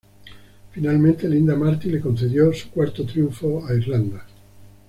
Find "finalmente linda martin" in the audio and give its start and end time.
0.71-1.91